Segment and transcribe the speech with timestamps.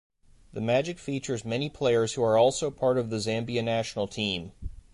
[0.51, 4.51] The Magic features many players who are also part of the Zambia national team.